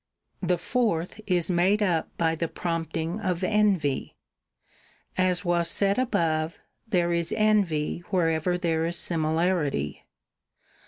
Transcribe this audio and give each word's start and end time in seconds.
The 0.41 0.57
fourth 0.57 1.21
is 1.27 1.51
made 1.51 1.83
up 1.83 2.07
by 2.17 2.33
the 2.33 2.47
prompting 2.47 3.19
of 3.21 3.43
iv. 3.43 3.51
envy. 3.51 4.15
As 5.15 5.45
was 5.45 5.69
said 5.69 5.99
above, 5.99 6.57
there 6.87 7.13
is 7.13 7.31
envy 7.37 7.99
where 8.09 8.29
ever 8.31 8.57
there 8.57 8.87
is 8.87 8.97
similarity. 8.97 10.03